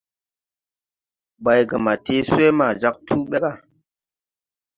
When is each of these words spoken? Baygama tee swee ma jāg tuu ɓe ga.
Baygama 1.43 1.93
tee 2.05 2.23
swee 2.29 2.55
ma 2.57 2.67
jāg 2.81 2.95
tuu 3.07 3.23
ɓe 3.29 3.37
ga. 3.43 3.51